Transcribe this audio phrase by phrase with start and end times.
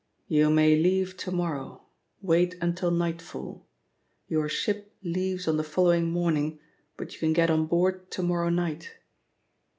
[0.27, 1.83] "You may leave to morrow.
[2.23, 3.67] Wait until nightfall.
[4.27, 6.59] Your ship leaves on the following morning,
[6.97, 8.95] but you can get on board to morrow night."